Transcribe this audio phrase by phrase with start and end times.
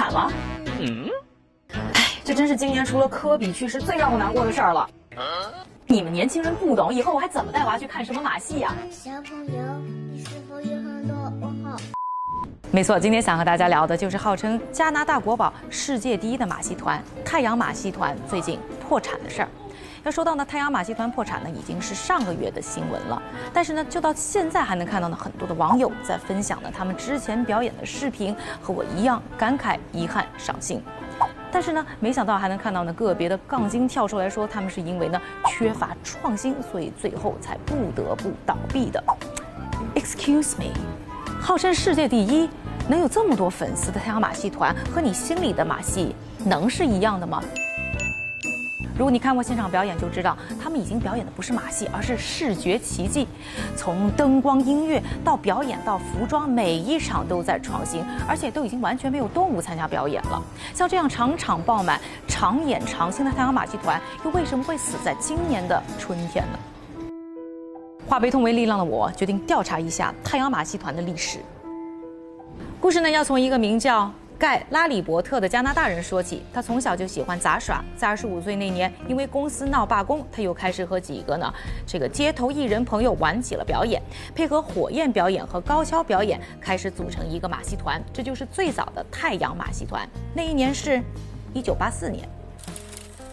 [0.00, 0.32] 产了。
[0.78, 1.10] 嗯，
[1.92, 4.88] 哎，这真是今年除了科比去世最让我难过的事儿了。
[5.86, 8.74] 你们年轻人不懂，以后我还怎么带娃去看什么马戏呀？
[8.90, 9.62] 小朋友，
[10.10, 11.76] 你是否有很多问号？
[12.70, 18.58] 没错，今天想和大家聊的就是号称加拿大国宝、世界第一的马戏团——太阳马戏团最近
[18.88, 19.48] 破产的事儿。
[20.04, 23.22] 要说到呢，太阳马戏团破产呢，已经是上个月的新闻了。
[23.52, 30.82] 但是呢，就到现在还能看到呢，很多的网友在分享呢他们之前表演的视频，和我一样感慨、遗憾、伤心。
[31.52, 39.02] 但是呢，没想到还能看到呢个别的杠精跳出来说，他们是因为呢缺乏创新，所以最后才不得不倒闭的。
[39.94, 40.72] Excuse me，
[41.40, 42.48] 号称世界第一，
[42.88, 47.42] 能有这么多粉丝的太阳马戏团，和你心里的马戏能是一样的吗？
[49.00, 53.26] 如果你看过现场表演，就知道他们已经表演的不是马戏，而是视觉奇迹。
[53.74, 60.42] 从灯光、音乐到表演到服装，每一场都在创新，而且都已经完全没有动物参加表演了。
[60.74, 66.58] 像这样场场爆满、常演常新的太阳马戏团，又为什么会死在今年的春天呢？
[68.06, 71.38] 化悲痛为力量的我，决定调查一下太阳马戏团的历史。
[72.78, 74.12] 故事呢，要从一个名叫……
[74.40, 81.52] 盖拉里伯特的加拿大人说起，他从小就喜欢杂耍，在二十五岁那年，因为公司闹罢工，他又开始和几个呢
[81.86, 84.00] 这个街头艺人朋友玩起了表演，
[84.34, 90.08] 配合火焰表演和高跷表演，开始组成一个马戏团，这就是最早的太阳马戏团。
[90.32, 91.02] 那一年是，
[91.52, 92.26] 一九八四年。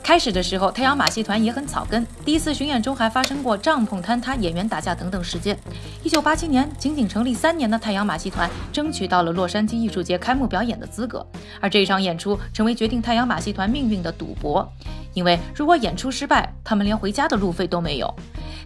[0.08, 2.08] 开始的时候，太阳马戏团也很草根。
[2.24, 5.60] 第一次巡演中还发生过帐篷坍塌、演员打架等等事件。
[6.02, 11.28] 一九八七年，仅仅成立三年的太阳马戏团争取到了洛杉矶艺术节开幕表演的资格。
[11.60, 14.66] 而这一场演出成为决定太阳马戏团命运的赌博，
[15.14, 18.16] 因为如果演出失败，他们连回家的路费都没有。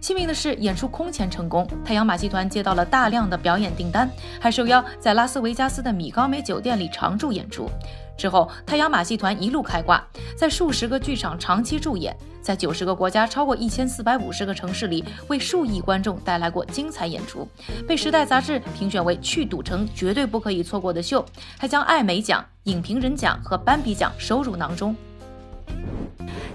[0.02, 7.70] 幸运的是，演出空前成功，太阳马戏团接到了大量的表演订单，还受邀在拉斯维加斯的米高梅酒店里常驻演出。
[8.18, 10.04] 之后，太阳马戏团一路开挂，
[10.36, 17.48] 在数十个剧场长期驻演，在九十个国家、超过一千四百五十个城市里，为数亿观众带来过精彩演出，
[17.88, 21.24] 被《时代》杂志评选为去赌城绝对不可以错过的秀，
[21.60, 24.96] 还将艾美奖、影评人奖和斑比奖收入囊中。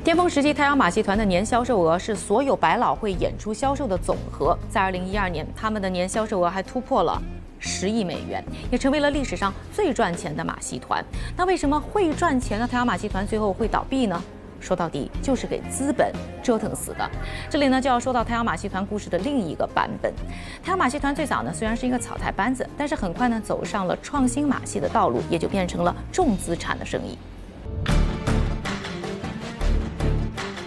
[0.04, 7.20] 巅峰时期，太阳马戏团的年销售额是所有百老汇演出销售的总和，在二零一二年，他们的年销售额还突破了。
[7.58, 11.02] 十亿美元，也成为了历史上最赚钱的马戏团。
[11.36, 14.22] 那为什么会赚钱的太阳马戏团最后会倒闭呢？
[14.60, 16.12] 说到底就是给资本
[16.42, 17.10] 折腾死的。
[17.48, 20.12] 这里呢就要说到太阳马戏团故事的另一个版本。
[20.62, 27.16] 太阳马戏团最早呢虽然是一个草台班子，但是很快呢走上了创新马戏的道路，也就变成了重资产的生意。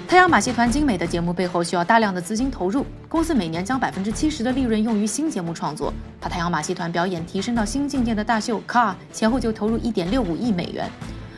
[0.09, 10.89] 太阳马戏团精美的节目背后需要大量的资金投入，公司每年将百分之七十的利润用于新节目创作，把太阳马戏团表演提升到新境界的大秀《Car》前后就投入一点六五亿美元。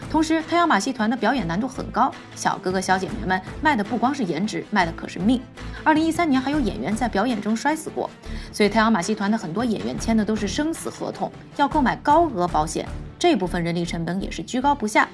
[0.09, 5.42] 同时，太阳马戏团的表演难度很高，小哥哥小姐妹们卖的不光是颜值，卖的可是命。
[5.84, 8.09] 二零一三年还有演员在表演中摔死过，
[8.53, 12.88] 所以太阳马戏团的很多演员签的都是生死合同，要购买高额保险。
[13.20, 15.08] 这部分人力成本也是居高不下，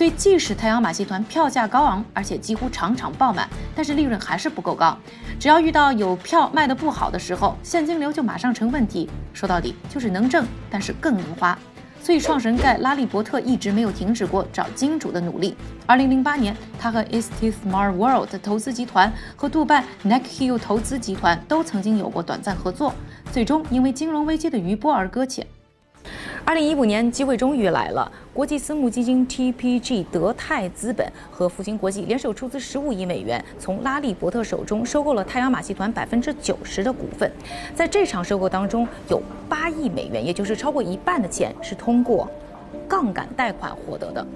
[0.00, 4.96] 所以即使太阳马戏团票价高昂，而且几乎场场爆满，但是利润还是不够高。
[5.38, 9.10] 只要遇到有票卖的不好的时候，现金流就马上成问题。
[9.34, 11.58] 说到底就是能挣，但是更能花。
[12.02, 15.54] 所以创始人盖拉利伯特一直没有停止过找金主的努力。
[15.84, 22.94] 二零零八年，他和 Est Smart World 投资集团和杜拜 Neck Hill 投资集团都曾经有过短暂合作，
[23.30, 25.46] 最终因为金融危机的余波而搁浅。
[26.44, 28.10] 二零一五年，机会终于来了。
[28.32, 37.30] 国际私募基金 TPG 德泰资本和复星国际联手出资十五亿美元，从拉利伯特手中收购了太阳马戏团百分之九十的股份。
[37.74, 42.28] 在这场收购当中，有八亿美元，也就是超过一半的钱是通过
[42.88, 44.26] 杠杆贷款获得的。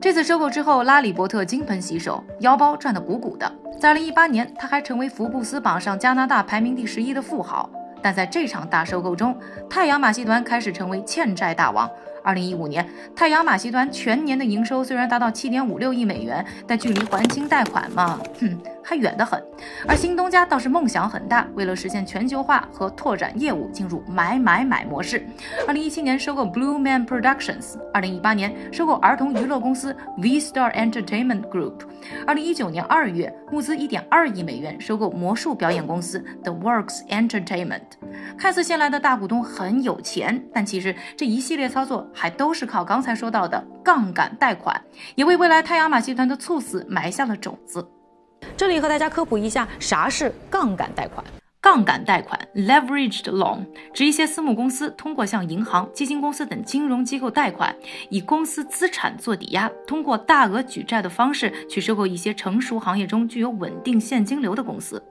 [0.00, 3.50] 这次收购之后，拉里伯特金盆洗手，腰包赚得鼓鼓的。
[3.80, 7.68] 在二零一八年，他还成为福布斯榜上加拿大排名第十一的富豪。
[8.04, 9.34] 但在这场大收购中，
[9.70, 11.90] 太阳马戏团开始成为欠债大王。
[12.22, 12.86] 二零一五年，
[13.16, 19.42] 太阳马戏团全年的营收虽然达到七点五六亿美元，但距离还清贷款嘛，哼，还远得很。
[19.88, 25.26] 而新东家倒是梦想很大，为了实现全球化和拓展业务，进入买买买模式。
[25.66, 31.80] 二零一七年收购 Blue Man Productions，二零一八年收购儿童娱乐公司 V Star Entertainment Group，
[32.26, 37.80] 二零一九年二月募资一点二亿美元收购魔术表演公司 The Works Entertainment。
[38.36, 42.04] 看似新来的大股东很有钱，但其实这一系列操作。
[42.12, 44.80] 还都是靠刚才说到的杠杆贷款，
[45.14, 47.86] 也为未来太阳马戏团的猝死埋下了种子。
[48.56, 51.24] 这里和大家科普一下，啥是杠杆贷款？
[51.60, 53.64] 杠杆贷款 （leveraged loan）
[53.94, 57.74] 指一些私募公司通过向银行、基金公司等金融机构贷款，
[58.10, 65.02] 以公司资产做抵押，通过大额举债的方式去收购一些成熟行业中具有稳定现金流的公司。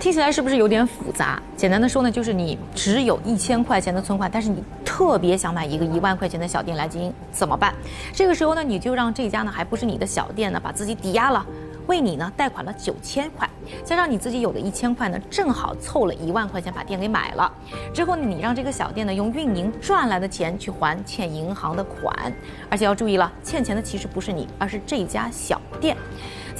[0.00, 1.40] 听起来是不是有点复杂？
[1.56, 7.72] 简单的说呢，就是你只有一千块钱的存款，但是你特别想买一个一万块钱的小店来经营，怎么办？
[8.12, 11.46] 这个时候呢，你就让这家呢还不是你的小店呢，把自己抵押了。
[11.90, 13.50] 为你呢贷款了九千块，
[13.84, 17.52] 加上你自己有的一千块呢，正好凑了一万块钱把店给买了。
[17.92, 22.32] 之后呢，你让这个小店呢用运营赚来的钱去还欠银行的款，
[22.70, 25.96] 而且要注意了，欠钱的其实不是你，而是这家小店。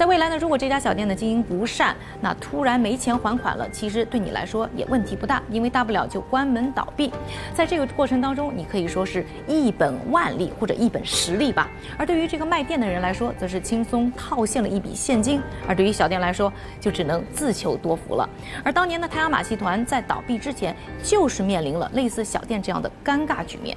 [0.00, 7.12] 在未来呢，如果这家小店的经营不善，那突然没钱还款了，其实对你来说也问题不大，因为大不了就关门倒闭。
[7.52, 11.69] 在这个过程当中，你可以说是一本万利或者一本十利吧。
[11.99, 15.38] 而对于这个卖店的人来说，则是轻松套现了一笔现金；
[15.69, 16.50] 而对于小店来说，
[16.81, 18.26] 就只能自求多福了。
[18.64, 23.76] 而当年的太阳马戏团在倒闭之前，就是面临了类似小店这样的尴尬局面。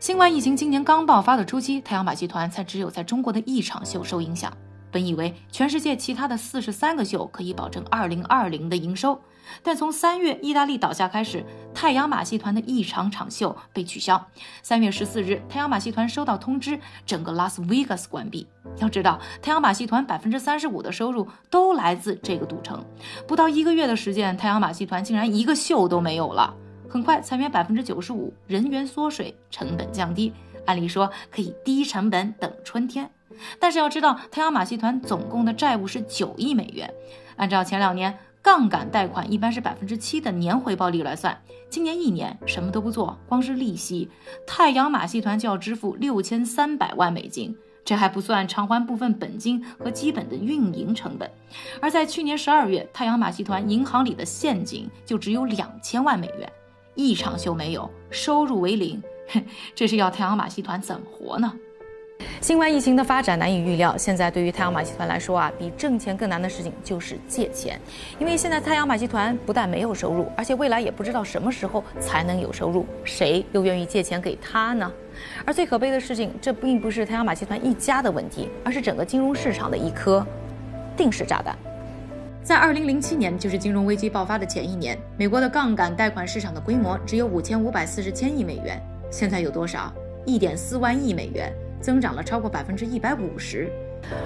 [0.00, 4.50] 新冠疫情今年刚爆发的初期，太阳马戏团才只有在中国的一场秀受影响。
[4.92, 9.18] 本以为全世界其他的四十三个秀可以保证二零二零的营收，
[9.62, 11.44] 但从三月意大利倒下开始，
[11.74, 14.24] 太阳马戏团的一场场秀被取消。
[14.62, 18.46] 三月十四日，太阳马戏团收到通知，整个拉斯维加斯关闭。
[18.78, 22.84] 要知道，太阳马戏团百分之三十五的收入都来自这个赌城。
[23.26, 26.54] 不到一个月的时间，太阳马戏团竟然一个秀都没有了。
[26.88, 30.30] 很快裁员百分之九十五，人员缩水，成本降低。
[30.66, 33.10] 按理说可以低成本等春天。
[33.58, 36.92] 但是要知道，太阳马戏团总共的债务是九亿美元。
[37.36, 41.40] 按照前两年杠杆贷款一般是百分之七的年回报率来算，
[41.70, 44.08] 今年一年什么都不做，光是利息，
[44.46, 51.30] 太阳马戏团就要支付六千三百万美金，这还不算偿还部分本金和基本的运营成本。
[51.80, 56.52] 而在去年十二月，太阳马戏团银行里的现金就只有两千万美元，
[56.94, 59.02] 一场秀没有，收入为零，
[59.74, 61.54] 这是要太阳马戏团怎么活呢？
[62.40, 63.96] 新冠疫情的发展难以预料。
[63.96, 67.80] 现在对于太阳马戏团来说啊，比挣钱更难的事情就是借钱。
[68.18, 74.90] 因为现在太阳马戏团不但没有收入，而且未来也不知道什么时候才能有收入，谁又愿意借钱给他呢？
[75.44, 80.26] 而最可悲的事情，这并不是太阳马戏团一家的问题，而是整个金融市场的一颗
[80.96, 81.56] 定时炸弹。
[82.42, 88.82] 在二零零七年，就是金融危机爆发的前一年，美国的杠杆贷款市场的规模只有五千五百四十千亿美元，
[89.12, 89.92] 现在有多少？
[90.26, 91.52] 一点四万亿美元。
[91.82, 93.70] 增长了超过百分之一百五十。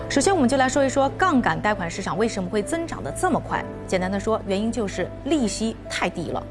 [0.09, 3.65] 首先，我们就来说一说杠杆贷款市场为什么会增长的这么快。
[3.87, 6.47] 简单的说，原因就是利息太低了。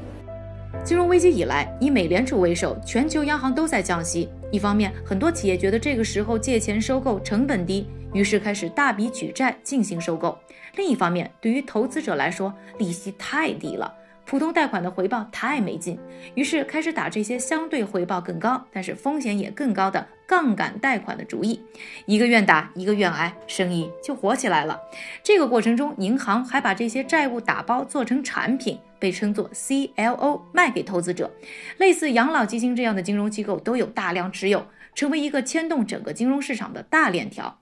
[0.84, 4.28] 金融危机以来，以美联储为首，全球央行都在降息。
[4.52, 10.38] 一方面，很多企业觉得这个时候借钱收购成本低，于是开始大笔举债进行收购；
[10.76, 13.92] 另一方面，对于投资者来说，利息太低了。
[14.26, 15.96] 普通贷款的回报太没劲，
[16.34, 21.62] 于是开始打这些相对回报更高，但是风险也更高的杠杆贷款的主意。
[22.06, 24.80] 一个愿打，一个愿挨，生意就火起来了。
[25.22, 31.30] 这个过程中，银行还把这些债务打包做成产品，被称作 CLO，卖给投资者。
[31.78, 37.60] 类似养老基金这样的金融机构都有大量持有，成为一个牵动整个金融市场的大链条。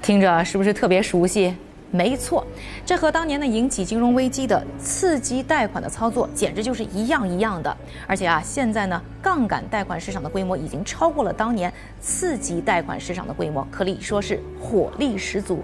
[0.00, 1.52] 听着是不是特别熟悉？
[1.90, 2.44] 没错，
[2.84, 7.76] 这和当年的引起金融危机的刺激贷款的操作简直就是一样一样的。
[8.06, 15.62] 而且啊，现在呢，杠杆贷款市场的规模已经超过了当年刺激贷款市场的规模，可以说是火力十足。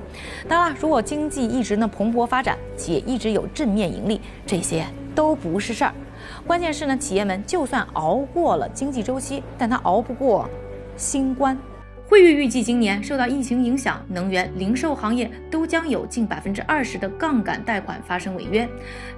[0.48, 5.92] 当然了，如果经济一直呢蓬勃发展，企业一直有正面盈利，这些都不是事儿。
[6.46, 10.48] 关键是呢，企业们就算熬过了经济周期，但它熬不过
[10.96, 11.58] 新冠。
[12.10, 18.68] 惠誉预计，今年受到疫情影响，能源、零售行业都将有近百分之二十的杠杆贷款发生违约。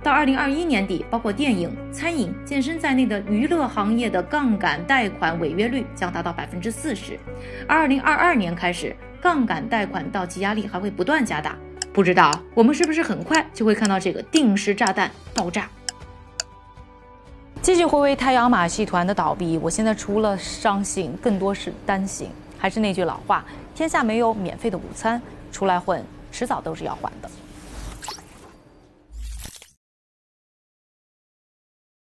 [0.02, 7.18] 到二零二一年底，包括电影、餐饮、健身在内的娱乐行业的杠杆贷款违约率将达到百分之四十。
[7.66, 11.56] 二零二二年开始，杠杆贷款到期压力还会不断加大。
[11.94, 15.66] 不知道我们是不是很快就会看到这个定时炸弹爆炸？
[17.62, 22.28] 继续回味太阳马戏团的倒闭，我现在除了伤心，更多是担心。
[22.62, 26.00] 还是那句老话，天下没有免费的午餐，出来混，
[26.30, 27.28] 迟早都是要还的。